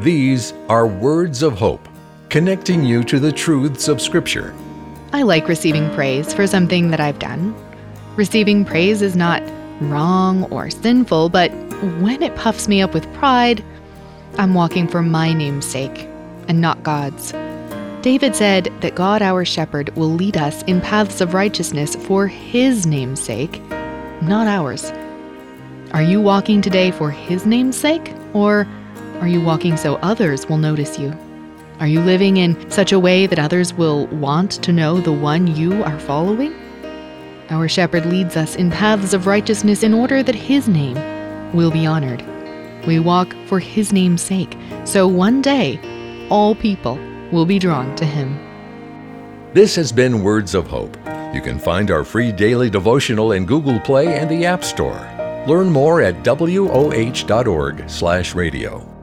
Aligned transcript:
These 0.00 0.52
are 0.68 0.86
words 0.86 1.42
of 1.42 1.58
hope, 1.58 1.88
connecting 2.28 2.84
you 2.84 3.02
to 3.02 3.18
the 3.18 3.32
truths 3.32 3.88
of 3.88 4.00
Scripture. 4.00 4.54
I 5.12 5.22
like 5.22 5.48
receiving 5.48 5.92
praise 5.92 6.32
for 6.32 6.46
something 6.46 6.92
that 6.92 7.00
I've 7.00 7.18
done. 7.18 7.52
Receiving 8.14 8.64
praise 8.64 9.02
is 9.02 9.16
not 9.16 9.42
wrong 9.80 10.44
or 10.52 10.70
sinful, 10.70 11.30
but 11.30 11.50
when 11.98 12.22
it 12.22 12.36
puffs 12.36 12.68
me 12.68 12.80
up 12.80 12.94
with 12.94 13.12
pride, 13.14 13.64
I'm 14.38 14.54
walking 14.54 14.86
for 14.86 15.02
my 15.02 15.32
name's 15.32 15.66
sake 15.66 16.08
and 16.46 16.60
not 16.60 16.84
God's. 16.84 17.32
David 18.02 18.36
said 18.36 18.72
that 18.82 18.94
God, 18.94 19.20
our 19.20 19.44
shepherd, 19.44 19.90
will 19.96 20.12
lead 20.12 20.36
us 20.36 20.62
in 20.62 20.80
paths 20.80 21.20
of 21.20 21.34
righteousness 21.34 21.96
for 21.96 22.28
his 22.28 22.86
name's 22.86 23.20
sake, 23.20 23.60
not 24.22 24.46
ours. 24.46 24.92
Are 25.90 26.02
you 26.02 26.20
walking 26.20 26.62
today 26.62 26.92
for 26.92 27.10
his 27.10 27.46
name's 27.46 27.76
sake, 27.76 28.14
or 28.32 28.68
are 29.20 29.28
you 29.28 29.40
walking 29.40 29.76
so 29.76 29.96
others 29.96 30.48
will 30.48 30.58
notice 30.58 30.98
you? 30.98 31.16
Are 31.80 31.86
you 31.86 32.00
living 32.00 32.38
in 32.38 32.70
such 32.70 32.92
a 32.92 32.98
way 32.98 33.26
that 33.26 33.38
others 33.38 33.72
will 33.72 34.06
want 34.08 34.52
to 34.62 34.72
know 34.72 35.00
the 35.00 35.12
one 35.12 35.54
you 35.56 35.84
are 35.84 35.98
following? 36.00 36.52
Our 37.50 37.68
shepherd 37.68 38.06
leads 38.06 38.36
us 38.36 38.56
in 38.56 38.70
paths 38.70 39.14
of 39.14 39.26
righteousness 39.26 39.82
in 39.82 39.94
order 39.94 40.22
that 40.22 40.34
his 40.34 40.68
name 40.68 40.98
will 41.52 41.70
be 41.70 41.86
honored. 41.86 42.22
We 42.86 42.98
walk 42.98 43.34
for 43.46 43.58
his 43.58 43.92
name's 43.92 44.22
sake, 44.22 44.56
so 44.84 45.08
one 45.08 45.42
day 45.42 45.78
all 46.30 46.54
people 46.54 46.98
will 47.32 47.46
be 47.46 47.58
drawn 47.58 47.96
to 47.96 48.04
him. 48.04 48.38
This 49.52 49.74
has 49.76 49.92
been 49.92 50.22
Words 50.22 50.54
of 50.54 50.66
Hope. 50.66 50.96
You 51.34 51.40
can 51.40 51.58
find 51.58 51.90
our 51.90 52.04
free 52.04 52.32
daily 52.32 52.70
devotional 52.70 53.32
in 53.32 53.46
Google 53.46 53.80
Play 53.80 54.18
and 54.18 54.30
the 54.30 54.46
App 54.46 54.62
Store. 54.62 55.08
Learn 55.46 55.70
more 55.70 56.02
at 56.02 56.22
woh.org/radio. 56.24 58.97